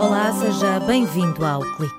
Olá, 0.00 0.32
seja 0.32 0.80
bem-vindo 0.80 1.44
ao 1.44 1.60
Clique. 1.60 1.94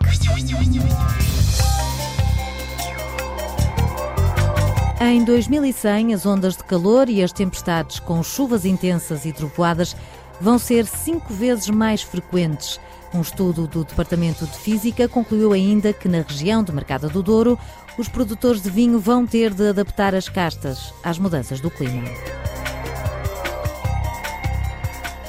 Em 5.00 5.24
2100, 5.24 6.16
as 6.16 6.26
ondas 6.26 6.58
de 6.58 6.64
calor 6.64 7.08
e 7.10 7.22
as 7.22 7.32
tempestades 7.32 8.00
com 8.00 8.24
chuvas 8.24 8.66
intensas 8.66 9.24
e 9.26 9.32
trovoadas 9.32 9.96
vão 10.42 10.58
ser 10.58 10.88
cinco 10.88 11.32
vezes 11.32 11.70
mais 11.70 12.02
frequentes. 12.02 12.80
Um 13.14 13.22
estudo 13.22 13.68
do 13.68 13.84
Departamento 13.84 14.48
de 14.48 14.58
Física 14.58 15.08
concluiu 15.08 15.54
ainda 15.54 15.94
que 15.94 16.10
na 16.10 16.22
região 16.22 16.64
de 16.64 16.74
Mercado 16.74 17.08
do 17.08 17.22
Douro, 17.22 17.58
os 18.00 18.08
produtores 18.08 18.62
de 18.62 18.70
vinho 18.72 19.00
vão 19.00 19.28
ter 19.28 19.54
de 19.54 19.70
adaptar 19.70 20.16
as 20.16 20.28
castas 20.28 20.92
às 21.04 21.20
mudanças 21.20 21.60
do 21.60 21.70
clima. 21.70 22.04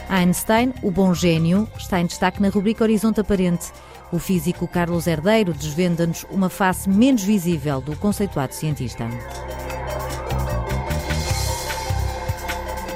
Einstein, 0.08 0.72
o 0.82 0.90
bom 0.90 1.12
gênio, 1.12 1.68
está 1.76 2.00
em 2.00 2.06
destaque 2.06 2.40
na 2.40 2.48
rubrica 2.48 2.82
Horizonte 2.82 3.20
Aparente. 3.20 3.70
O 4.10 4.18
físico 4.18 4.66
Carlos 4.66 5.06
Herdeiro 5.06 5.52
desvenda-nos 5.52 6.24
uma 6.30 6.48
face 6.48 6.88
menos 6.88 7.22
visível 7.22 7.80
do 7.80 7.94
conceituado 7.94 8.54
cientista. 8.54 9.06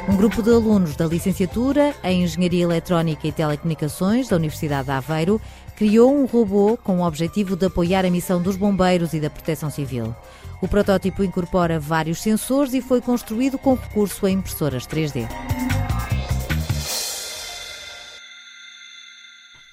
Um 0.08 0.16
grupo 0.16 0.42
de 0.42 0.50
alunos 0.50 0.96
da 0.96 1.06
licenciatura 1.06 1.94
em 2.02 2.24
Engenharia 2.24 2.64
Eletrónica 2.64 3.26
e 3.26 3.32
Telecomunicações 3.32 4.28
da 4.28 4.36
Universidade 4.36 4.86
de 4.86 4.90
Aveiro 4.90 5.40
criou 5.76 6.14
um 6.14 6.24
robô 6.24 6.78
com 6.82 6.98
o 6.98 7.06
objetivo 7.06 7.56
de 7.56 7.66
apoiar 7.66 8.04
a 8.04 8.10
missão 8.10 8.40
dos 8.40 8.56
bombeiros 8.56 9.12
e 9.12 9.20
da 9.20 9.30
proteção 9.30 9.70
civil. 9.70 10.14
O 10.62 10.68
protótipo 10.68 11.22
incorpora 11.22 11.78
vários 11.78 12.22
sensores 12.22 12.72
e 12.72 12.80
foi 12.80 13.00
construído 13.00 13.58
com 13.58 13.74
recurso 13.74 14.24
a 14.26 14.30
impressoras 14.30 14.86
3D. 14.86 15.28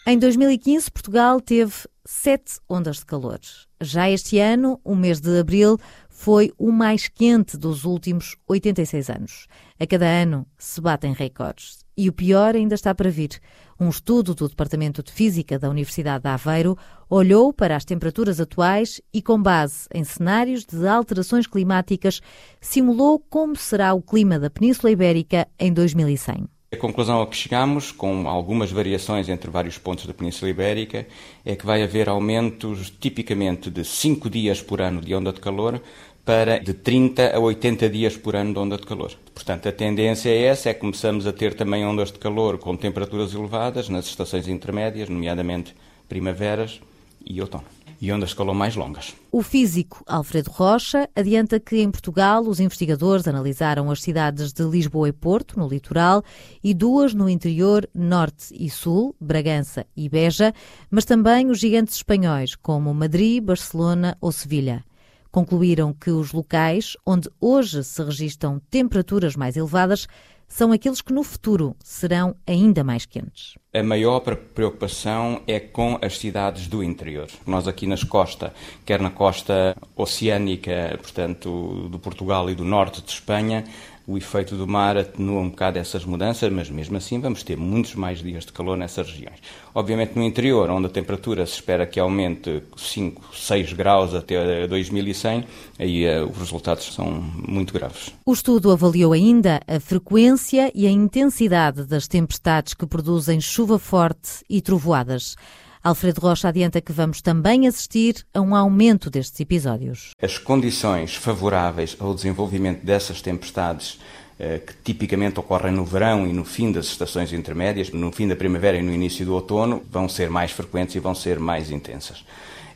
Em 0.09 0.18
2015, 0.18 0.90
Portugal 0.90 1.40
teve 1.40 1.71
sete 2.04 2.60
ondas 2.68 2.98
de 2.98 3.05
calor. 3.05 3.40
Já 3.79 4.10
este 4.10 4.40
ano, 4.40 4.82
o 4.84 4.96
mês 4.96 5.20
de 5.20 5.40
abril, 5.40 5.77
foi 6.10 6.51
o 6.57 6.71
mais 6.71 7.07
quente 7.07 7.55
dos 7.55 7.85
últimos 7.85 8.35
86 8.48 9.07
anos. 9.12 9.46
A 9.79 9.85
cada 9.85 10.07
ano 10.07 10.48
se 10.57 10.82
batem 10.82 11.13
recordes. 11.13 11.85
E 11.96 12.10
o 12.10 12.12
pior 12.12 12.55
ainda 12.55 12.74
está 12.74 12.96
para 12.96 13.12
vir. 13.12 13.40
Um 13.79 13.90
estudo 13.90 14.34
do 14.34 14.49
Departamento 14.49 15.04
de 15.04 15.12
Física 15.12 15.60
da 15.60 15.70
Universidade 15.70 16.23
de 16.23 16.29
Aveiro 16.29 16.76
olhou 17.07 17.54
para 17.54 17.76
as 17.76 17.85
temperaturas 17.85 18.40
atuais 18.40 18.99
e, 19.13 19.21
com 19.21 19.40
base 19.40 19.88
em 19.94 20.04
cenários 20.04 20.66
de 20.66 20.88
alterações 20.88 21.46
climáticas, 21.46 22.20
simulou 22.60 23.20
como 23.20 23.55
será 23.55 23.94
o 23.94 24.01
clima 24.01 24.40
da 24.40 24.49
Península 24.49 24.90
Ibérica 24.90 25.48
em 25.60 25.71
2100. 25.71 26.49
A 26.71 26.77
conclusão 26.77 27.20
a 27.20 27.25
que 27.25 27.35
chegamos, 27.35 27.91
com 27.91 28.29
algumas 28.29 28.71
variações 28.71 29.27
entre 29.27 29.49
vários 29.49 29.79
pontos 29.79 30.05
da 30.05 30.13
Península 30.13 30.51
Ibérica, 30.51 31.07
é 31.43 31.55
que 31.55 31.65
vai 31.65 31.81
haver 31.81 32.07
aumentos 32.07 32.91
tipicamente 32.91 33.71
de 33.71 33.84
5 33.84 34.29
dias 34.29 34.61
por 34.61 34.79
ano 34.79 35.01
de 35.01 35.15
onda 35.15 35.34
de 35.34 35.39
calor 35.39 35.81
para 36.23 36.59
de 36.59 36.76
30 36.76 37.35
a 37.35 37.39
80 37.39 37.89
dias 37.89 38.15
por 38.15 38.35
ano 38.35 38.53
de 38.53 38.59
onda 38.59 38.77
de 38.77 38.85
calor. 38.85 39.11
Portanto, 39.34 39.67
a 39.67 39.71
tendência 39.71 40.29
é 40.29 40.43
essa, 40.43 40.70
é 40.70 40.73
que 40.76 40.81
começamos 40.81 41.26
a 41.26 41.34
ter 41.34 41.55
também 41.55 41.84
ondas 41.84 42.11
de 42.11 42.20
calor 42.20 42.59
com 42.59 42.77
temperaturas 42.77 43.33
elevadas 43.33 43.89
nas 43.89 44.05
estações 44.05 44.48
intermédias, 44.48 45.09
nomeadamente 45.09 45.76
primaveras 46.07 46.79
e 47.26 47.41
outono 47.41 47.79
e 48.01 48.11
ondas 48.11 48.29
de 48.29 48.43
mais 48.53 48.75
longas. 48.75 49.15
O 49.31 49.41
físico 49.41 50.03
Alfredo 50.07 50.49
Rocha 50.51 51.09
adianta 51.15 51.59
que 51.59 51.81
em 51.81 51.91
Portugal 51.91 52.43
os 52.43 52.59
investigadores 52.59 53.27
analisaram 53.27 53.91
as 53.91 54.01
cidades 54.01 54.53
de 54.53 54.63
Lisboa 54.63 55.09
e 55.09 55.11
Porto, 55.11 55.59
no 55.59 55.67
litoral, 55.67 56.23
e 56.63 56.73
duas 56.73 57.13
no 57.13 57.29
interior 57.29 57.87
norte 57.93 58.53
e 58.57 58.70
sul, 58.70 59.15
Bragança 59.20 59.85
e 59.95 60.07
Beja, 60.07 60.53
mas 60.89 61.05
também 61.05 61.49
os 61.49 61.59
gigantes 61.59 61.95
espanhóis, 61.95 62.55
como 62.55 62.93
Madrid, 62.93 63.43
Barcelona 63.43 64.17
ou 64.22 64.31
Sevilha 64.31 64.83
concluíram 65.31 65.93
que 65.93 66.09
os 66.09 66.31
locais 66.31 66.97
onde 67.05 67.29
hoje 67.39 67.83
se 67.83 68.03
registram 68.03 68.59
temperaturas 68.69 69.35
mais 69.35 69.55
elevadas 69.55 70.07
são 70.49 70.71
aqueles 70.71 70.99
que 70.99 71.13
no 71.13 71.23
futuro 71.23 71.75
serão 71.81 72.35
ainda 72.45 72.83
mais 72.83 73.05
quentes. 73.05 73.53
A 73.71 73.83
maior 73.83 74.19
preocupação 74.19 75.41
é 75.47 75.59
com 75.59 75.99
as 76.01 76.17
cidades 76.17 76.67
do 76.67 76.83
interior. 76.83 77.27
Nós 77.45 77.67
aqui 77.67 77.85
nas 77.85 78.03
costas, 78.03 78.51
quer 78.83 78.99
na 78.99 79.11
costa 79.11 79.77
oceânica, 79.95 80.97
portanto, 80.99 81.88
do 81.89 81.99
Portugal 81.99 82.49
e 82.49 82.55
do 82.55 82.65
norte 82.65 83.01
de 83.01 83.11
Espanha, 83.11 83.63
o 84.09 84.17
efeito 84.17 84.55
do 84.55 84.67
mar 84.67 84.97
atenua 84.97 85.39
um 85.39 85.49
bocado 85.49 85.77
essas 85.77 86.03
mudanças, 86.03 86.51
mas 86.51 86.67
mesmo 86.67 86.97
assim 86.97 87.19
vamos 87.19 87.43
ter 87.43 87.55
muitos 87.55 87.93
mais 87.93 88.23
dias 88.23 88.43
de 88.43 88.51
calor 88.51 88.75
nessas 88.75 89.07
regiões. 89.07 89.39
Obviamente 89.73 90.15
no 90.15 90.23
interior, 90.23 90.67
onde 90.71 90.87
a 90.87 90.89
temperatura 90.89 91.45
se 91.45 91.53
espera 91.53 91.85
que 91.85 91.99
aumente 91.99 92.63
5, 92.75 93.35
6 93.35 93.73
graus 93.73 94.15
até 94.15 94.65
2100, 94.65 95.45
aí 95.77 96.07
uh, 96.07 96.27
os 96.27 96.37
resultados 96.39 96.91
são 96.91 97.11
muito 97.47 97.71
graves. 97.71 98.11
O 98.25 98.33
estudo 98.33 98.71
avaliou 98.71 99.13
ainda 99.13 99.61
a 99.67 99.79
frequência 99.79 100.71
e 100.73 100.87
a 100.87 100.91
intensidade 100.91 101.85
das 101.85 102.07
tempestades 102.07 102.73
que 102.73 102.87
produzem 102.87 103.39
chuva 103.39 103.77
forte 103.77 104.43
e 104.49 104.59
trovoadas. 104.59 105.35
Alfredo 105.81 106.19
Rocha 106.19 106.50
adianta 106.50 106.81
que 106.81 106.91
vamos 106.91 107.22
também 107.22 107.66
assistir 107.66 108.25
a 108.34 108.41
um 108.41 108.53
aumento 108.53 109.09
destes 109.09 109.40
episódios. 109.40 110.12
As 110.22 110.38
condições 110.38 111.16
favoráveis 111.16 111.95
ao 112.00 112.13
desenvolvimento 112.13 112.85
dessas 112.85 113.22
tempestades 113.22 113.97
eh, 114.38 114.59
que 114.59 114.73
tipicamente 114.84 115.39
ocorrem 115.39 115.72
no 115.72 115.85
verão 115.85 116.28
e 116.28 116.34
no 116.34 116.44
fim 116.44 116.72
das 116.72 116.88
estações 116.88 117.31
intermédias, 117.31 117.91
no 117.91 118.12
fim 118.12 118.28
da 118.28 118.35
primavera 118.35 118.78
e 118.78 118.81
no 118.81 118.94
início 118.94 119.25
do 119.25 119.34
outono, 119.34 119.81
vão 119.89 120.09
ser 120.09 120.29
mais 120.29 120.51
frequentes 120.51 120.95
e 120.95 121.00
vão 121.00 121.16
ser 121.16 121.39
mais 121.39 121.72
intensas. 121.72 122.25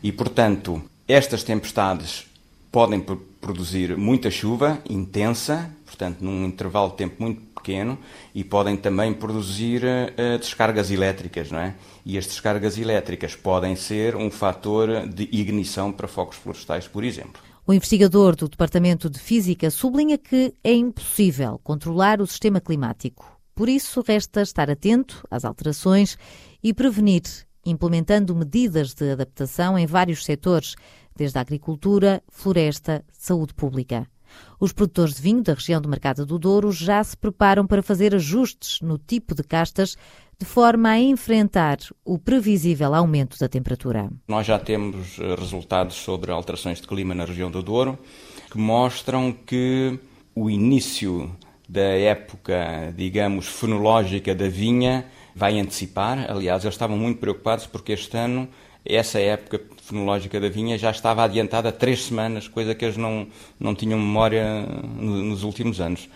E, 0.02 0.09
portanto, 0.12 0.81
estas 1.06 1.44
tempestades 1.44 2.25
podem 2.72 3.03
produzir 3.40 3.97
muita 3.97 4.31
chuva 4.31 4.81
intensa, 4.90 5.69
portanto, 5.86 6.22
num 6.22 6.46
intervalo 6.46 6.90
de 6.92 6.97
tempo 6.97 7.16
muito 7.19 7.42
pequeno, 7.63 7.97
e 8.35 8.44
podem 8.44 8.75
também 8.75 9.13
produzir 9.13 9.81
uh, 9.84 10.38
descargas 10.38 10.91
elétricas, 10.91 11.50
não 11.50 11.59
é? 11.59 11.75
E 12.06 12.18
as 12.18 12.28
descargas 12.28 12.78
elétricas 12.78 13.35
podem 13.35 13.75
ser 13.78 14.18
um 14.18 14.29
fator 14.29 15.07
de 15.07 15.24
ignição 15.31 15.91
para 15.91 16.07
focos 16.07 16.38
florestais, 16.38 16.88
por 16.88 17.06
exemplo. 17.06 17.41
O 17.66 17.74
investigador 17.74 18.35
do 18.35 18.50
Departamento 18.50 19.09
de 19.09 19.18
Física 19.18 19.72
sublinha 19.72 20.18
que 20.18 20.53
é 20.62 20.74
impossível 20.74 21.57
controlar 21.63 22.19
o 22.19 22.28
sistema 22.28 22.59
climático. 22.59 23.40
Por 23.56 23.69
isso, 23.69 24.03
resta 24.06 24.41
estar 24.41 24.69
atento 24.69 25.25
às 25.31 25.45
alterações 25.45 26.18
e 26.62 26.74
prevenir, 26.74 27.24
implementando 27.66 28.35
medidas 28.35 28.94
de 28.94 29.12
adaptação 29.12 29.80
em 29.80 29.85
vários 29.85 30.25
setores, 30.25 30.75
desde 31.16 31.38
a 31.38 31.41
agricultura, 31.41 32.22
floresta, 32.28 33.06
saúde 33.13 33.53
pública. 33.53 34.07
Os 34.59 34.71
produtores 34.71 35.16
de 35.16 35.21
vinho 35.21 35.41
da 35.41 35.53
região 35.53 35.81
do 35.81 35.89
Mercado 35.89 36.25
do 36.25 36.39
Douro 36.39 36.71
já 36.71 37.03
se 37.03 37.17
preparam 37.17 37.67
para 37.67 37.83
fazer 37.83 38.16
ajustes 38.16 38.79
no 38.81 38.97
tipo 38.97 39.35
de 39.35 39.44
castas 39.44 39.97
de 40.39 40.45
forma 40.45 40.89
a 40.89 40.99
enfrentar 40.99 41.77
o 42.03 42.17
previsível 42.17 42.94
aumento 42.94 43.38
da 43.39 43.47
temperatura. 43.47 44.09
Nós 44.27 44.45
já 44.45 44.59
temos 44.59 45.17
eh, 45.19 45.35
resultados 45.35 45.95
sobre 45.95 46.31
alterações 46.31 46.81
de 46.81 46.88
clima 46.88 47.13
na 47.13 47.25
região 47.25 47.49
do 47.49 47.61
Douro 47.61 47.97
que 48.51 48.57
mostram 48.57 49.31
que 49.31 49.99
o 50.35 50.50
início 50.50 51.31
da 51.67 51.81
época, 51.81 52.94
digamos, 52.95 53.47
fenológica 53.47 54.35
da 54.35 54.47
vinha 54.47 55.05
vai 55.35 55.59
antecipar. 55.59 56.29
Aliás, 56.29 56.63
eles 56.63 56.75
estavam 56.75 56.97
muito 56.97 57.19
preocupados 57.19 57.65
porque 57.65 57.94
este 57.94 58.17
ano 58.17 58.47
essa 58.85 59.19
época 59.19 59.61
fenológica 59.81 60.39
da 60.39 60.49
vinha 60.49 60.77
já 60.77 60.91
estava 60.91 61.23
adiantada 61.23 61.71
três 61.71 62.03
semanas, 62.03 62.47
coisa 62.47 62.73
que 62.73 62.85
eles 62.85 62.97
não, 62.97 63.27
não 63.59 63.75
tinham 63.75 63.99
memória 63.99 64.61
nos 64.97 65.44
últimos 65.44 65.79
anos. 65.79 66.09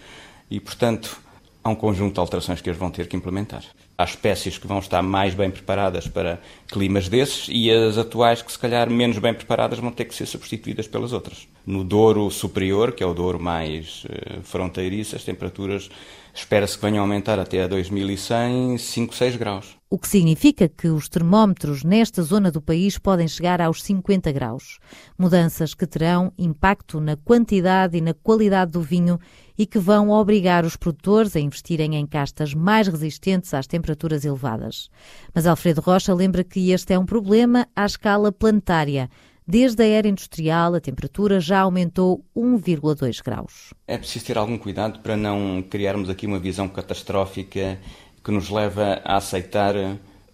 E, 0.50 0.60
portanto, 0.60 1.20
há 1.64 1.70
um 1.70 1.76
conjunto 1.76 2.14
de 2.14 2.20
alterações 2.20 2.62
que 2.62 2.70
eles 2.70 2.80
vão 2.80 2.90
ter 2.90 3.08
que 3.08 3.16
implementar. 3.16 3.64
Há 3.98 4.04
espécies 4.04 4.58
que 4.58 4.68
vão 4.68 4.80
estar 4.80 5.02
mais 5.02 5.34
bem 5.34 5.50
preparadas 5.50 6.08
para 6.08 6.40
climas 6.68 7.10
desses 7.10 7.48
e 7.50 7.72
as 7.72 7.98
atuais 7.98 8.42
que, 8.42 8.52
se 8.52 8.60
calhar, 8.60 8.90
menos 8.90 9.18
bem 9.18 9.34
preparadas 9.34 9.80
vão 9.80 9.92
ter 9.92 10.06
que 10.06 10.16
ser 10.16 10.26
substituídas 10.26 10.88
pelas 10.88 11.14
outras. 11.14 11.48
No 11.66 11.84
Douro 11.84 12.30
Superior, 12.30 12.92
que 12.92 13.04
é 13.04 13.06
o 13.06 13.14
Douro 13.14 13.40
mais 13.40 14.06
uh, 14.06 14.42
fronteiriço, 14.44 15.16
as 15.16 15.24
temperaturas 15.24 15.90
espera-se 16.40 16.78
que 16.78 16.86
venham 16.86 17.00
a 17.00 17.02
aumentar 17.02 17.40
até 17.40 17.64
a 17.64 17.68
2100 17.68 18.78
5, 18.78 19.16
6 19.16 19.36
graus 19.36 19.78
o 19.90 19.98
que 19.98 20.08
significa 20.08 20.68
que 20.68 20.90
os 20.90 21.08
termómetros 21.08 21.84
nesta 21.84 22.22
zona 22.22 22.52
do 22.52 22.62
país 22.62 22.98
podem 22.98 23.26
chegar 23.26 23.62
aos 23.62 23.82
50 23.84 24.34
graus. 24.34 24.80
Mudanças 25.18 25.74
que 25.74 25.88
terão 25.88 26.34
impacto 26.38 27.00
na 27.00 27.16
quantidade 27.16 27.98
e 27.98 28.02
na 28.02 28.14
qualidade 28.14 28.72
do 28.72 28.82
vinho 28.82 29.18
e 29.58 29.66
que 29.66 29.80
vão 29.80 30.10
obrigar 30.10 30.66
os 30.66 30.76
produtores 30.76 31.38
a 31.38 31.40
investirem 31.40 31.96
em 31.96 32.06
castas 32.06 32.54
mais 32.54 32.90
resistentes 32.90 33.54
às 33.54 33.66
temperaturas 33.66 34.26
elevadas. 34.26 34.90
Mas 35.34 35.48
Alfredo 35.48 35.80
Rocha 35.80 36.14
lembra 36.14 36.44
que 36.44 36.72
este 36.72 36.94
é 36.94 37.00
um 37.00 37.06
problema 37.06 37.66
à 37.74 37.86
escala 37.86 38.30
planetária. 38.30 39.10
Desde 39.50 39.82
a 39.82 39.88
era 39.88 40.10
industrial, 40.10 40.76
a 40.76 40.82
temperatura 40.82 41.40
já 41.40 41.62
aumentou 41.62 42.22
1,2 42.36 43.24
graus. 43.24 43.74
É 43.88 43.98
preciso 43.98 44.26
ter 44.26 44.38
algum 44.38 44.58
cuidado 44.58 45.00
para 45.00 45.16
não 45.16 45.64
criarmos 45.70 46.10
aqui 46.10 46.28
uma 46.28 46.38
visão 46.38 46.68
catastrófica 46.68 47.80
que 48.22 48.30
nos 48.30 48.50
leva 48.50 49.02
a 49.06 49.16
aceitar, 49.16 49.74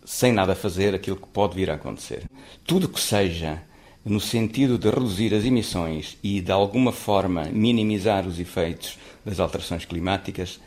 sem 0.03 0.33
nada 0.33 0.55
fazer, 0.55 0.95
aquilo 0.95 1.17
que 1.17 1.27
pode 1.27 1.53
vir 1.53 1.69
a 1.69 1.75
acontecer. 1.75 2.23
Tudo 2.65 2.89
que 2.89 2.99
seja 2.99 3.61
no 4.03 4.19
sentido 4.19 4.79
de 4.79 4.89
reduzir 4.89 5.31
as 5.35 5.45
emissões 5.45 6.17
e, 6.23 6.41
de 6.41 6.51
alguma 6.51 6.91
forma, 6.91 7.43
minimizar 7.51 8.27
os 8.27 8.39
efeitos 8.39 8.97
das 9.23 9.39
alterações 9.39 9.85
climáticas, 9.85 10.59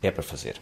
é 0.00 0.12
para 0.12 0.22
fazer. 0.22 0.54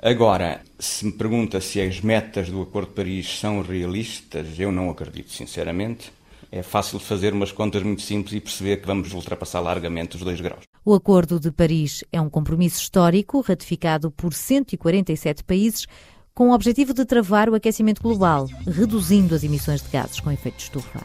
Agora, 0.00 0.62
se 0.78 1.04
me 1.04 1.10
pergunta 1.10 1.60
se 1.60 1.80
as 1.80 2.00
metas 2.00 2.48
do 2.48 2.62
Acordo 2.62 2.90
de 2.90 2.94
Paris 2.94 3.40
são 3.40 3.60
realistas, 3.60 4.46
eu 4.56 4.70
não 4.70 4.88
acredito, 4.88 5.32
sinceramente. 5.32 6.12
É 6.50 6.62
fácil 6.62 6.98
fazer 6.98 7.34
umas 7.34 7.52
contas 7.52 7.82
muito 7.82 8.02
simples 8.02 8.34
e 8.34 8.40
perceber 8.40 8.78
que 8.78 8.86
vamos 8.86 9.12
ultrapassar 9.12 9.60
largamente 9.60 10.16
os 10.16 10.22
2 10.22 10.40
graus. 10.40 10.64
O 10.84 10.94
Acordo 10.94 11.38
de 11.38 11.52
Paris 11.52 12.02
é 12.10 12.20
um 12.20 12.30
compromisso 12.30 12.80
histórico 12.80 13.40
ratificado 13.40 14.10
por 14.10 14.32
147 14.32 15.44
países 15.44 15.86
com 16.34 16.50
o 16.50 16.54
objetivo 16.54 16.94
de 16.94 17.04
travar 17.04 17.50
o 17.50 17.54
aquecimento 17.54 18.00
global, 18.00 18.46
reduzindo 18.66 19.34
as 19.34 19.44
emissões 19.44 19.82
de 19.82 19.90
gases 19.90 20.20
com 20.20 20.30
efeito 20.30 20.56
de 20.56 20.62
estufa. 20.62 21.04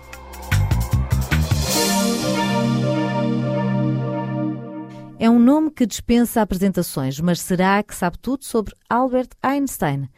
É 5.20 5.30
um 5.30 5.40
nome 5.40 5.72
que 5.72 5.86
dispensa 5.86 6.42
apresentações, 6.42 7.20
mas 7.20 7.40
será 7.40 7.82
que 7.82 7.96
sabe 7.96 8.18
tudo 8.20 8.44
sobre 8.44 8.76
Albert 8.90 9.30
Einstein? 9.42 10.10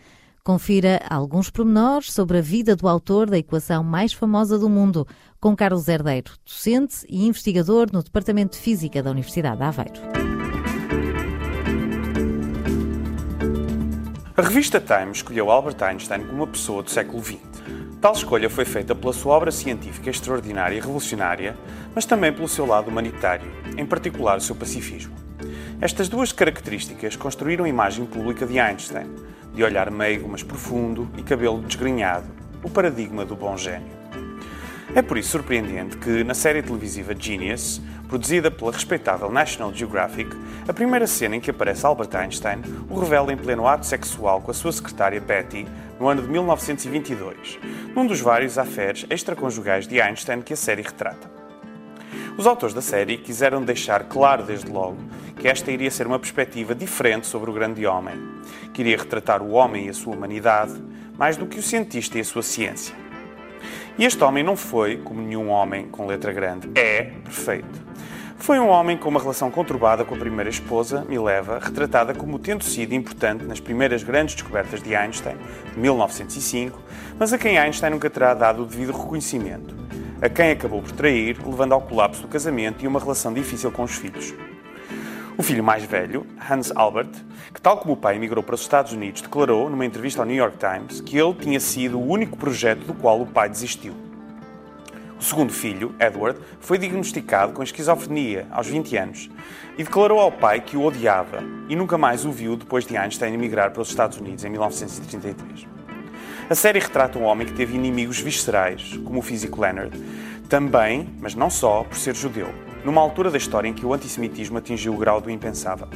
Confira 0.45 1.01
alguns 1.09 1.49
pormenores 1.49 2.13
sobre 2.13 2.37
a 2.37 2.41
vida 2.41 2.75
do 2.75 2.87
autor 2.87 3.27
da 3.27 3.35
equação 3.35 3.83
mais 3.83 4.13
famosa 4.13 4.59
do 4.59 4.69
mundo, 4.69 5.07
com 5.41 5.55
Carlos 5.55 5.87
Herdeiro, 5.87 6.33
docente 6.45 6.97
e 7.09 7.25
investigador 7.25 7.87
no 7.91 8.03
Departamento 8.03 8.55
de 8.55 8.61
Física 8.61 9.01
da 9.01 9.09
Universidade 9.09 9.57
de 9.57 9.63
Aveiro. 9.63 9.99
A 14.37 14.41
revista 14.43 14.79
Time 14.79 15.13
escolheu 15.13 15.49
Albert 15.49 15.81
Einstein 15.81 16.23
como 16.27 16.43
uma 16.43 16.47
pessoa 16.47 16.83
do 16.83 16.91
século 16.91 17.23
XX. 17.25 17.39
Tal 17.99 18.13
escolha 18.13 18.47
foi 18.47 18.65
feita 18.65 18.93
pela 18.93 19.13
sua 19.13 19.33
obra 19.33 19.51
científica 19.51 20.11
extraordinária 20.11 20.77
e 20.77 20.79
revolucionária, 20.79 21.57
mas 21.95 22.05
também 22.05 22.31
pelo 22.31 22.47
seu 22.47 22.67
lado 22.67 22.91
humanitário, 22.91 23.51
em 23.75 23.83
particular 23.83 24.37
o 24.37 24.41
seu 24.41 24.55
pacifismo. 24.55 25.15
Estas 25.81 26.07
duas 26.07 26.31
características 26.31 27.15
construíram 27.15 27.65
a 27.65 27.69
imagem 27.69 28.05
pública 28.05 28.45
de 28.45 28.59
Einstein, 28.59 29.09
de 29.55 29.63
olhar 29.63 29.89
meigo 29.89 30.27
mas 30.27 30.43
profundo 30.43 31.09
e 31.17 31.23
cabelo 31.23 31.61
desgrenhado, 31.61 32.27
o 32.61 32.69
paradigma 32.69 33.25
do 33.25 33.35
bom 33.35 33.57
gênio. 33.57 33.95
É 34.93 35.01
por 35.01 35.17
isso 35.17 35.31
surpreendente 35.31 35.97
que, 35.97 36.23
na 36.23 36.33
série 36.33 36.61
televisiva 36.61 37.13
Genius, 37.17 37.81
produzida 38.07 38.51
pela 38.51 38.71
respeitável 38.71 39.31
National 39.31 39.73
Geographic, 39.73 40.29
a 40.67 40.73
primeira 40.73 41.07
cena 41.07 41.35
em 41.35 41.41
que 41.41 41.51
aparece 41.51 41.85
Albert 41.85 42.15
Einstein 42.15 42.61
o 42.89 42.99
revela 42.99 43.33
em 43.33 43.37
pleno 43.37 43.67
ato 43.67 43.85
sexual 43.85 44.41
com 44.41 44.51
a 44.51 44.53
sua 44.53 44.71
secretária 44.71 45.19
Betty 45.19 45.65
no 45.99 46.07
ano 46.07 46.21
de 46.21 46.29
1922, 46.29 47.59
num 47.95 48.05
dos 48.05 48.21
vários 48.21 48.57
affaires 48.57 49.05
extraconjugais 49.09 49.87
de 49.87 49.99
Einstein 49.99 50.41
que 50.41 50.53
a 50.53 50.57
série 50.57 50.81
retrata. 50.81 51.34
Os 52.37 52.45
autores 52.45 52.75
da 52.75 52.81
série 52.81 53.17
quiseram 53.17 53.63
deixar 53.63 54.03
claro 54.03 54.43
desde 54.43 54.69
logo 54.69 54.97
que 55.39 55.47
esta 55.47 55.71
iria 55.71 55.89
ser 55.89 56.05
uma 56.05 56.19
perspectiva 56.19 56.75
diferente 56.75 57.27
sobre 57.27 57.49
o 57.49 57.53
grande 57.53 57.85
homem, 57.85 58.15
que 58.73 58.81
iria 58.81 58.97
retratar 58.97 59.41
o 59.41 59.51
homem 59.51 59.85
e 59.85 59.89
a 59.89 59.93
sua 59.93 60.13
humanidade 60.13 60.73
mais 61.17 61.37
do 61.37 61.45
que 61.45 61.59
o 61.59 61.63
cientista 61.63 62.17
e 62.17 62.21
a 62.21 62.25
sua 62.25 62.43
ciência. 62.43 62.93
E 63.97 64.03
este 64.03 64.21
homem 64.21 64.43
não 64.43 64.57
foi, 64.57 64.97
como 64.97 65.21
nenhum 65.21 65.47
homem 65.47 65.87
com 65.87 66.05
letra 66.05 66.33
grande, 66.33 66.69
é 66.75 67.03
perfeito. 67.23 67.85
Foi 68.37 68.59
um 68.59 68.67
homem 68.67 68.97
com 68.97 69.07
uma 69.07 69.21
relação 69.21 69.49
conturbada 69.49 70.03
com 70.03 70.13
a 70.13 70.17
primeira 70.17 70.49
esposa, 70.49 71.05
Mileva, 71.07 71.57
retratada 71.57 72.13
como 72.13 72.37
tendo 72.37 72.65
sido 72.65 72.93
importante 72.93 73.45
nas 73.45 73.61
primeiras 73.61 74.03
grandes 74.03 74.35
descobertas 74.35 74.83
de 74.83 74.93
Einstein, 74.93 75.37
de 75.73 75.79
1905, 75.79 76.77
mas 77.17 77.31
a 77.31 77.37
quem 77.37 77.57
Einstein 77.57 77.91
nunca 77.91 78.09
terá 78.09 78.33
dado 78.33 78.63
o 78.63 78.65
devido 78.65 78.91
reconhecimento, 78.91 79.73
a 80.25 80.29
quem 80.29 80.49
acabou 80.49 80.81
por 80.81 80.91
trair, 80.91 81.37
levando 81.45 81.73
ao 81.73 81.81
colapso 81.81 82.23
do 82.23 82.27
casamento 82.27 82.83
e 82.83 82.87
uma 82.87 82.99
relação 82.99 83.31
difícil 83.31 83.71
com 83.71 83.83
os 83.83 83.91
filhos. 83.91 84.33
O 85.37 85.43
filho 85.43 85.63
mais 85.63 85.83
velho, 85.83 86.25
Hans 86.49 86.71
Albert, 86.75 87.11
que 87.53 87.61
tal 87.61 87.77
como 87.77 87.93
o 87.93 87.97
pai 87.97 88.15
emigrou 88.15 88.41
para 88.41 88.55
os 88.55 88.61
Estados 88.61 88.91
Unidos, 88.91 89.21
declarou, 89.21 89.69
numa 89.69 89.85
entrevista 89.85 90.21
ao 90.21 90.25
New 90.25 90.35
York 90.35 90.57
Times, 90.57 90.99
que 90.99 91.15
ele 91.15 91.33
tinha 91.35 91.59
sido 91.59 91.99
o 91.99 92.09
único 92.09 92.37
projeto 92.37 92.85
do 92.85 92.93
qual 92.95 93.21
o 93.21 93.27
pai 93.27 93.47
desistiu. 93.47 93.93
O 95.19 95.23
segundo 95.23 95.53
filho, 95.53 95.93
Edward, 95.99 96.39
foi 96.59 96.79
diagnosticado 96.79 97.53
com 97.53 97.61
esquizofrenia 97.61 98.47
aos 98.49 98.65
20 98.65 98.97
anos 98.97 99.29
e 99.77 99.83
declarou 99.83 100.19
ao 100.19 100.31
pai 100.31 100.59
que 100.59 100.75
o 100.75 100.83
odiava 100.83 101.43
e 101.69 101.75
nunca 101.75 101.99
mais 101.99 102.25
o 102.25 102.31
viu 102.31 102.55
depois 102.55 102.85
de 102.85 102.97
Einstein 102.97 103.33
emigrar 103.33 103.71
para 103.71 103.81
os 103.81 103.89
Estados 103.89 104.17
Unidos 104.17 104.43
em 104.43 104.49
1933. 104.49 105.74
A 106.47 106.53
série 106.53 106.79
retrata 106.79 107.17
um 107.17 107.23
homem 107.23 107.47
que 107.47 107.53
teve 107.53 107.75
inimigos 107.75 108.19
viscerais, 108.19 108.99
como 109.03 109.17
o 109.17 109.21
físico 109.23 109.59
Leonard, 109.59 109.99
também, 110.47 111.09
mas 111.19 111.33
não 111.33 111.49
só, 111.49 111.83
por 111.83 111.97
ser 111.97 112.15
judeu, 112.15 112.53
numa 112.83 113.01
altura 113.01 113.31
da 113.31 113.37
história 113.37 113.67
em 113.67 113.73
que 113.73 113.83
o 113.83 113.91
antissemitismo 113.91 114.59
atingiu 114.59 114.93
o 114.93 114.97
grau 114.97 115.19
do 115.19 115.31
impensável. 115.31 115.87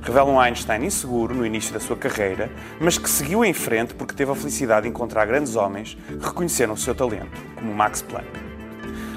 Revela 0.00 0.30
um 0.30 0.40
Einstein 0.40 0.86
inseguro 0.86 1.34
no 1.34 1.44
início 1.44 1.74
da 1.74 1.80
sua 1.80 1.96
carreira, 1.96 2.50
mas 2.80 2.96
que 2.96 3.10
seguiu 3.10 3.44
em 3.44 3.52
frente 3.52 3.92
porque 3.92 4.14
teve 4.14 4.32
a 4.32 4.34
felicidade 4.34 4.84
de 4.84 4.88
encontrar 4.88 5.26
grandes 5.26 5.54
homens 5.54 5.98
que 6.08 6.24
reconheceram 6.24 6.72
o 6.72 6.78
seu 6.78 6.94
talento, 6.94 7.38
como 7.54 7.74
Max 7.74 8.00
Planck. 8.00 8.26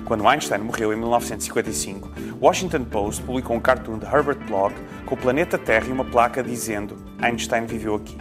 Quando 0.03 0.27
Einstein 0.27 0.59
morreu 0.59 0.91
em 0.91 0.97
1955, 0.97 2.11
o 2.41 2.45
Washington 2.45 2.83
Post 2.83 3.23
publicou 3.23 3.55
um 3.55 3.61
cartoon 3.61 3.99
de 3.99 4.05
Herbert 4.05 4.39
Bloch 4.45 4.75
com 5.05 5.15
o 5.15 5.17
planeta 5.17 5.57
Terra 5.57 5.87
e 5.87 5.91
uma 5.93 6.03
placa 6.03 6.43
dizendo 6.43 6.97
Einstein 7.21 7.65
viveu 7.65 7.95
aqui. 7.95 8.17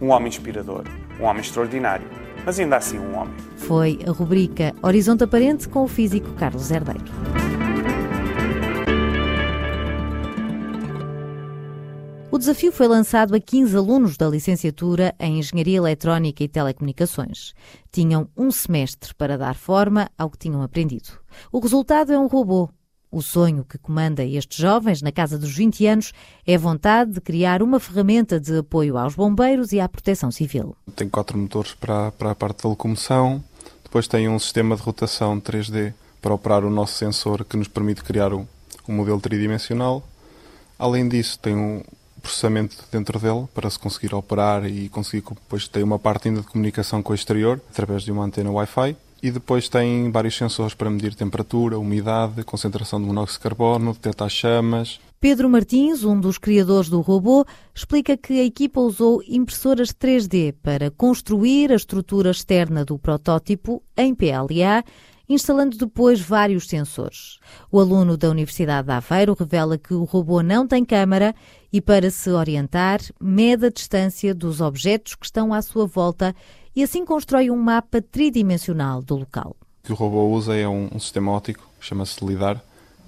Um 0.00 0.08
homem 0.10 0.28
inspirador, 0.28 0.84
um 1.20 1.24
homem 1.24 1.42
extraordinário, 1.42 2.06
mas 2.44 2.58
ainda 2.58 2.76
assim 2.76 2.98
um 2.98 3.16
homem. 3.16 3.34
Foi 3.56 3.98
a 4.06 4.10
rubrica 4.10 4.74
Horizonte 4.82 5.24
Aparente 5.24 5.68
com 5.68 5.84
o 5.84 5.88
físico 5.88 6.32
Carlos 6.34 6.70
Herdeiro. 6.70 7.04
O 12.34 12.38
desafio 12.38 12.72
foi 12.72 12.88
lançado 12.88 13.32
a 13.36 13.38
15 13.38 13.76
alunos 13.76 14.16
da 14.16 14.28
licenciatura 14.28 15.14
em 15.20 15.38
Engenharia 15.38 15.76
Eletrónica 15.76 16.42
e 16.42 16.48
Telecomunicações. 16.48 17.54
Tinham 17.92 18.28
um 18.36 18.50
semestre 18.50 19.14
para 19.14 19.38
dar 19.38 19.54
forma 19.54 20.10
ao 20.18 20.28
que 20.28 20.38
tinham 20.38 20.60
aprendido. 20.60 21.10
O 21.52 21.60
resultado 21.60 22.12
é 22.12 22.18
um 22.18 22.26
robô. 22.26 22.68
O 23.14 23.22
sonho 23.22 23.64
que 23.64 23.78
comanda 23.78 24.24
estes 24.24 24.58
jovens 24.58 25.00
na 25.00 25.12
casa 25.12 25.38
dos 25.38 25.54
20 25.54 25.86
anos 25.86 26.12
é 26.44 26.56
a 26.56 26.58
vontade 26.58 27.12
de 27.12 27.20
criar 27.20 27.62
uma 27.62 27.78
ferramenta 27.78 28.40
de 28.40 28.58
apoio 28.58 28.98
aos 28.98 29.14
bombeiros 29.14 29.70
e 29.70 29.78
à 29.78 29.88
proteção 29.88 30.32
civil. 30.32 30.74
Tem 30.96 31.08
quatro 31.08 31.38
motores 31.38 31.74
para, 31.74 32.10
para 32.10 32.32
a 32.32 32.34
parte 32.34 32.64
da 32.64 32.70
locomoção, 32.70 33.40
depois 33.84 34.08
tem 34.08 34.28
um 34.28 34.36
sistema 34.36 34.74
de 34.74 34.82
rotação 34.82 35.40
3D 35.40 35.94
para 36.20 36.34
operar 36.34 36.64
o 36.64 36.70
nosso 36.70 36.94
sensor 36.94 37.44
que 37.44 37.56
nos 37.56 37.68
permite 37.68 38.02
criar 38.02 38.34
um, 38.34 38.48
um 38.88 38.92
modelo 38.92 39.20
tridimensional. 39.20 40.02
Além 40.76 41.08
disso, 41.08 41.38
tem 41.38 41.54
um, 41.54 41.84
processamento 42.24 42.76
dentro 42.90 43.20
dele 43.20 43.46
para 43.54 43.68
se 43.68 43.78
conseguir 43.78 44.14
operar 44.14 44.64
e 44.64 44.88
conseguir 44.88 45.22
depois 45.28 45.68
ter 45.68 45.84
uma 45.84 45.98
parte 45.98 46.28
ainda 46.28 46.40
de 46.40 46.46
comunicação 46.46 47.02
com 47.02 47.12
o 47.12 47.14
exterior 47.14 47.60
através 47.70 48.02
de 48.02 48.10
uma 48.10 48.24
antena 48.24 48.50
Wi-Fi 48.50 48.96
e 49.24 49.30
depois 49.30 49.70
tem 49.70 50.10
vários 50.10 50.36
sensores 50.36 50.74
para 50.74 50.90
medir 50.90 51.14
temperatura, 51.14 51.78
umidade, 51.78 52.44
concentração 52.44 53.00
de 53.00 53.06
monóxido 53.06 53.38
de 53.38 53.42
carbono, 53.42 53.94
detectar 53.94 54.28
chamas. 54.28 55.00
Pedro 55.18 55.48
Martins, 55.48 56.04
um 56.04 56.20
dos 56.20 56.36
criadores 56.36 56.90
do 56.90 57.00
robô, 57.00 57.46
explica 57.74 58.18
que 58.18 58.38
a 58.38 58.44
equipa 58.44 58.82
usou 58.82 59.22
impressoras 59.26 59.94
3D 59.94 60.54
para 60.62 60.90
construir 60.90 61.72
a 61.72 61.74
estrutura 61.74 62.32
externa 62.32 62.84
do 62.84 62.98
protótipo 62.98 63.82
em 63.96 64.14
PLA 64.14 64.84
instalando 65.26 65.78
depois 65.78 66.20
vários 66.20 66.68
sensores. 66.68 67.38
O 67.72 67.80
aluno 67.80 68.18
da 68.18 68.28
Universidade 68.28 68.86
de 68.86 68.92
Aveiro 68.92 69.34
revela 69.38 69.78
que 69.78 69.94
o 69.94 70.04
robô 70.04 70.42
não 70.42 70.66
tem 70.66 70.84
câmara 70.84 71.34
e, 71.72 71.80
para 71.80 72.10
se 72.10 72.28
orientar, 72.30 73.00
mede 73.18 73.64
a 73.64 73.70
distância 73.70 74.34
dos 74.34 74.60
objetos 74.60 75.14
que 75.14 75.24
estão 75.24 75.54
à 75.54 75.62
sua 75.62 75.86
volta 75.86 76.36
e 76.74 76.82
assim 76.82 77.04
constrói 77.04 77.50
um 77.50 77.56
mapa 77.56 78.02
tridimensional 78.02 79.00
do 79.00 79.16
local. 79.16 79.56
O 79.82 79.86
que 79.86 79.92
o 79.92 79.96
robô 79.96 80.28
usa 80.28 80.56
é 80.56 80.66
um, 80.66 80.98
sistema 80.98 81.32
óptico, 81.32 81.68
chama-se 81.80 82.24
LIDAR, 82.24 82.60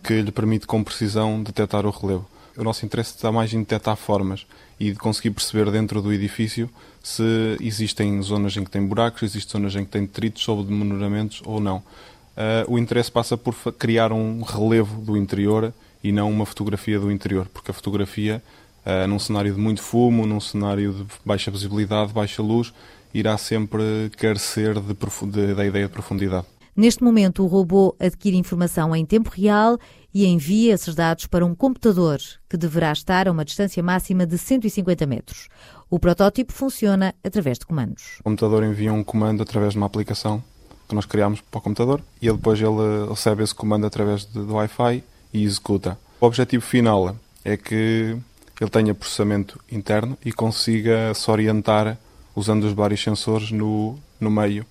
que 0.03 0.21
lhe 0.21 0.31
permite 0.31 0.67
com 0.67 0.85
precisão 0.85 1.43
detectar 1.43 1.87
o 1.87 1.91
relevo. 1.91 2.27
O 2.57 2.63
nosso 2.63 2.87
interesse 2.87 3.15
está 3.15 3.33
mais 3.33 3.53
em 3.53 3.59
detectar 3.59 3.97
formas 3.97 4.47
e 4.79 4.93
de 4.93 4.99
conseguir 4.99 5.31
perceber 5.31 5.71
dentro 5.71 6.01
do 6.01 6.13
edifício 6.13 6.71
se 7.03 7.57
existem 7.61 8.21
zonas 8.23 8.57
em 8.57 8.65
que 8.65 8.71
tem 8.71 8.85
buracos, 8.85 9.23
existem 9.23 9.61
zonas 9.61 9.75
em 9.77 9.85
que 9.85 9.91
tem 9.91 10.03
detritos 10.03 10.47
ou 10.49 10.63
demonoramentos 10.63 11.43
ou 11.45 11.61
não. 11.61 11.79
Uh, 11.79 12.75
o 12.75 12.79
interesse 12.79 13.11
passa 13.11 13.37
por 13.37 13.55
criar 13.79 14.13
um 14.13 14.43
relevo 14.43 15.01
do 15.01 15.17
interior 15.17 15.73
e 16.05 16.13
não 16.13 16.31
uma 16.31 16.45
fotografia 16.45 16.99
do 17.01 17.11
interior, 17.11 17.49
porque 17.53 17.71
a 17.71 17.75
fotografia, 17.75 18.43
uh, 18.85 19.07
num 19.07 19.19
cenário 19.19 19.55
de 19.55 19.61
muito 19.61 19.81
fumo, 19.81 20.27
num 20.27 20.41
cenário 20.41 20.93
de 20.93 21.07
baixa 21.25 21.51
visibilidade, 21.51 22.13
baixa 22.13 22.43
luz, 22.43 22.73
irá 23.19 23.39
sempre 23.39 24.11
carecer 24.17 24.75
de, 24.75 24.95
de, 24.95 25.55
da 25.55 25.65
ideia 25.65 25.87
de 25.87 25.93
profundidade. 25.93 26.47
Neste 26.77 27.03
momento, 27.03 27.43
o 27.43 27.47
robô 27.47 27.97
adquire 27.99 28.37
informação 28.37 28.95
em 28.95 29.07
tempo 29.07 29.31
real 29.31 29.79
e 30.13 30.27
envia 30.27 30.75
esses 30.75 30.95
dados 30.95 31.27
para 31.27 31.45
um 31.45 31.55
computador 31.55 32.19
que 32.49 32.57
deverá 32.57 32.93
estar 32.93 33.27
a 33.27 33.33
uma 33.33 33.47
distância 33.47 33.83
máxima 33.83 34.27
de 34.27 34.37
150 34.37 35.07
metros. 35.07 35.49
O 35.89 35.99
protótipo 35.99 36.53
funciona 36.53 37.15
através 37.25 37.59
de 37.59 37.65
comandos. 37.65 38.19
O 38.21 38.25
computador 38.25 38.63
envia 38.63 38.93
um 38.93 39.03
comando 39.03 39.43
através 39.43 39.73
de 39.73 39.79
uma 39.79 39.87
aplicação 39.87 40.45
que 40.87 40.95
nós 40.95 41.07
criamos 41.07 41.41
para 41.41 41.59
o 41.59 41.63
computador 41.63 42.03
e 42.21 42.31
depois 42.31 42.61
ele 42.61 43.09
recebe 43.09 43.43
esse 43.43 43.55
comando 43.55 43.87
através 43.87 44.27
de, 44.27 44.41
do 44.41 44.55
Wi-Fi 44.55 45.03
e 45.33 45.45
executa. 45.45 45.99
O 46.21 46.27
objetivo 46.27 46.65
final 46.65 47.17
é 47.43 47.57
que 47.57 48.17
ele 48.61 48.71
tenha 48.71 48.95
processamento 48.95 49.59
interno 49.71 50.17
e 50.25 50.33
consiga 50.33 51.13
se 51.15 51.31
orientar 51.31 51.99
usando 52.37 52.65
os 52.65 52.75
vários 52.75 53.03
sensores 53.03 53.51
no, 53.51 53.99
no 54.21 54.31
meio 54.31 54.65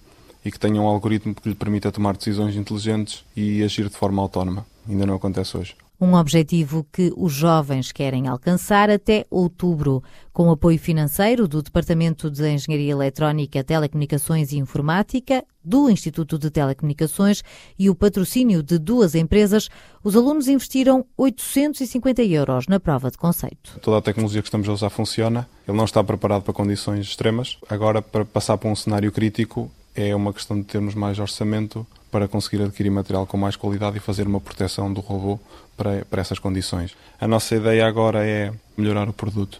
e 0.45 0.51
que 0.51 0.59
tenha 0.59 0.79
um 0.79 0.85
algoritmo 0.85 1.33
que 1.33 1.49
lhe 1.49 1.55
permita 1.55 1.91
tomar 1.91 2.15
decisões 2.15 2.55
inteligentes 2.55 3.25
e 3.35 3.63
agir 3.63 3.89
de 3.89 3.97
forma 3.97 4.21
autónoma. 4.21 4.65
Ainda 4.87 5.05
não 5.05 5.15
acontece 5.15 5.57
hoje. 5.57 5.75
Um 5.99 6.13
objetivo 6.15 6.85
que 6.91 7.13
os 7.15 7.31
jovens 7.31 7.93
querem 7.93 8.27
alcançar 8.27 8.89
até 8.89 9.25
outubro, 9.29 10.03
com 10.33 10.51
apoio 10.51 10.77
financeiro 10.77 11.47
do 11.47 11.61
Departamento 11.61 12.29
de 12.29 12.49
Engenharia 12.49 12.91
Eletrónica, 12.91 13.63
Telecomunicações 13.63 14.51
e 14.51 14.57
Informática, 14.57 15.43
do 15.63 15.89
Instituto 15.89 16.37
de 16.37 16.51
Telecomunicações 16.51 17.43
e 17.79 17.89
o 17.89 17.95
patrocínio 17.95 18.61
de 18.61 18.77
duas 18.77 19.15
empresas, 19.15 19.69
os 20.03 20.17
alunos 20.17 20.49
investiram 20.49 21.05
850 21.17 22.23
euros 22.23 22.67
na 22.67 22.79
prova 22.79 23.09
de 23.09 23.17
conceito. 23.17 23.79
Toda 23.81 23.97
a 23.97 24.01
tecnologia 24.01 24.41
que 24.41 24.49
estamos 24.49 24.67
a 24.67 24.73
usar 24.73 24.89
funciona, 24.89 25.47
ele 25.65 25.77
não 25.77 25.85
está 25.85 26.03
preparado 26.03 26.43
para 26.43 26.53
condições 26.53 27.05
extremas. 27.07 27.57
Agora, 27.69 28.01
para 28.01 28.25
passar 28.25 28.57
para 28.57 28.69
um 28.69 28.75
cenário 28.75 29.13
crítico, 29.13 29.71
é 29.95 30.13
uma 30.13 30.33
questão 30.33 30.57
de 30.57 30.65
termos 30.65 30.93
mais 30.93 31.17
orçamento 31.19 31.87
para 32.15 32.29
conseguir 32.29 32.63
adquirir 32.63 32.89
material 32.89 33.27
com 33.27 33.35
mais 33.35 33.57
qualidade 33.57 33.97
e 33.97 33.99
fazer 33.99 34.25
uma 34.25 34.39
proteção 34.39 34.93
do 34.93 35.01
robô 35.01 35.37
para, 35.75 36.05
para 36.05 36.21
essas 36.21 36.39
condições. 36.39 36.95
A 37.19 37.27
nossa 37.27 37.53
ideia 37.57 37.85
agora 37.85 38.25
é 38.25 38.53
melhorar 38.77 39.09
o 39.09 39.11
produto 39.11 39.59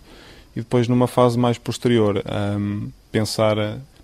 e 0.56 0.62
depois, 0.62 0.88
numa 0.88 1.06
fase 1.06 1.38
mais 1.38 1.58
posterior, 1.58 2.24
um, 2.58 2.90
pensar 3.12 3.58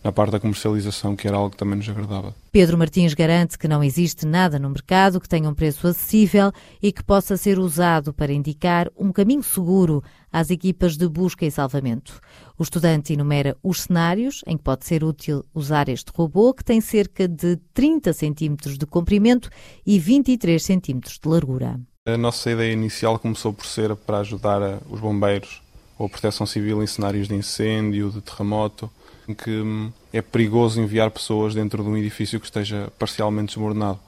na 0.04 0.12
parte 0.12 0.32
da 0.32 0.40
comercialização, 0.40 1.16
que 1.16 1.30
era 1.30 1.38
algo 1.38 1.52
que 1.52 1.56
também 1.56 1.78
nos 1.78 1.88
agradava. 1.88 2.36
Pedro 2.52 2.78
Martins 2.78 3.14
garante 3.14 3.58
que 3.58 3.70
não 3.70 3.82
existe 3.82 4.26
nada 4.26 4.60
no 4.60 4.70
mercado 4.70 5.22
que 5.22 5.30
tenha 5.30 5.48
um 5.48 5.54
preço 5.54 5.88
acessível 5.88 6.52
e 6.82 6.92
que 6.92 7.02
possa 7.02 7.38
ser 7.38 7.58
usado 7.58 8.12
para 8.12 8.34
indicar 8.34 8.90
um 8.98 9.14
caminho 9.14 9.44
seguro 9.44 10.04
às 10.30 10.50
equipas 10.50 10.98
de 10.98 11.08
busca 11.08 11.46
e 11.46 11.52
salvamento. 11.52 12.20
O 12.62 12.64
estudante 12.64 13.12
enumera 13.12 13.58
os 13.64 13.82
cenários 13.82 14.44
em 14.46 14.56
que 14.56 14.64
pode 14.64 14.86
ser 14.86 15.04
útil 15.04 15.44
usar 15.52 15.90
este 15.90 16.12
robô, 16.14 16.54
que 16.54 16.64
tem 16.64 16.80
cerca 16.80 17.28
de 17.28 17.58
30 17.74 18.14
centímetros 18.14 18.78
de 18.78 18.86
comprimento 18.86 19.50
e 19.84 19.98
23 19.98 20.64
centímetros 20.64 21.18
de 21.18 21.28
largura. 21.28 21.80
A 22.06 22.16
nossa 22.16 22.52
ideia 22.52 22.72
inicial 22.72 23.18
começou 23.18 23.52
por 23.52 23.66
ser 23.66 23.96
para 23.96 24.20
ajudar 24.20 24.80
os 24.92 25.00
bombeiros 25.00 25.60
ou 25.98 26.06
a 26.06 26.10
proteção 26.10 26.46
civil 26.46 26.84
em 26.84 26.86
cenários 26.86 27.28
de 27.28 27.34
incêndio, 27.34 28.12
de 28.12 28.22
terremoto, 28.22 28.92
em 29.28 29.34
que 29.34 29.50
hum, 29.50 29.92
é 30.14 30.22
perigoso 30.22 30.80
enviar 30.80 31.10
pessoas 31.10 31.56
dentro 31.56 31.82
de 31.82 31.90
um 31.90 31.98
edifício 31.98 32.40
que 32.40 32.46
esteja 32.46 32.94
parcialmente 33.00 33.56
desmoronado. 33.56 34.00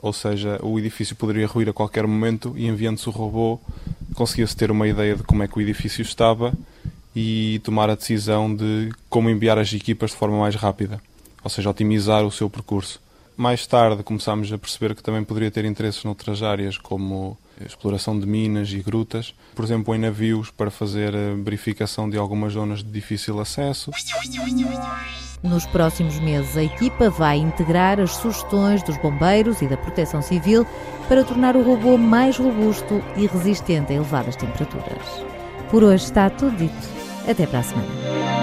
Ou 0.00 0.12
seja, 0.12 0.58
o 0.60 0.76
edifício 0.76 1.14
poderia 1.14 1.46
ruir 1.46 1.68
a 1.68 1.72
qualquer 1.72 2.04
momento 2.04 2.52
e 2.56 2.66
enviando-se 2.66 3.08
o 3.08 3.12
robô 3.12 3.60
conseguia-se 4.16 4.56
ter 4.56 4.72
uma 4.72 4.88
ideia 4.88 5.14
de 5.14 5.22
como 5.22 5.44
é 5.44 5.46
que 5.46 5.56
o 5.56 5.60
edifício 5.60 6.02
estava 6.02 6.52
e 7.14 7.60
tomar 7.62 7.90
a 7.90 7.94
decisão 7.94 8.54
de 8.54 8.90
como 9.08 9.28
enviar 9.28 9.58
as 9.58 9.72
equipas 9.72 10.10
de 10.10 10.16
forma 10.16 10.38
mais 10.38 10.54
rápida, 10.54 11.00
ou 11.42 11.50
seja, 11.50 11.70
otimizar 11.70 12.24
o 12.24 12.30
seu 12.30 12.48
percurso. 12.48 13.00
Mais 13.36 13.66
tarde 13.66 14.02
começámos 14.02 14.52
a 14.52 14.58
perceber 14.58 14.94
que 14.94 15.02
também 15.02 15.24
poderia 15.24 15.50
ter 15.50 15.64
interesses 15.64 16.04
noutras 16.04 16.42
áreas, 16.42 16.76
como 16.76 17.36
exploração 17.64 18.18
de 18.18 18.26
minas 18.26 18.70
e 18.70 18.78
grutas, 18.78 19.34
por 19.54 19.64
exemplo, 19.64 19.94
em 19.94 19.98
navios 19.98 20.50
para 20.50 20.70
fazer 20.70 21.14
a 21.14 21.34
verificação 21.42 22.08
de 22.08 22.18
algumas 22.18 22.52
zonas 22.54 22.82
de 22.82 22.90
difícil 22.90 23.40
acesso. 23.40 23.90
Nos 25.42 25.66
próximos 25.66 26.20
meses, 26.20 26.56
a 26.56 26.62
equipa 26.62 27.10
vai 27.10 27.38
integrar 27.38 27.98
as 27.98 28.12
sugestões 28.12 28.82
dos 28.82 28.96
bombeiros 28.98 29.60
e 29.60 29.66
da 29.66 29.76
proteção 29.76 30.22
civil 30.22 30.64
para 31.08 31.24
tornar 31.24 31.56
o 31.56 31.62
robô 31.62 31.98
mais 31.98 32.36
robusto 32.36 33.02
e 33.16 33.26
resistente 33.26 33.92
a 33.92 33.96
elevadas 33.96 34.36
temperaturas. 34.36 35.24
Por 35.68 35.82
hoje 35.82 36.04
está 36.04 36.30
tudo 36.30 36.56
dito. 36.56 37.01
Até 37.28 37.46
para 37.46 37.60
a 37.60 37.62
semana. 37.62 38.41